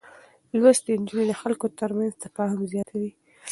لوستې 0.59 0.91
نجونې 1.01 1.25
د 1.29 1.33
خلکو 1.41 1.65
ترمنځ 1.79 2.11
تفاهم 2.23 2.61
زياتوي. 2.73 3.11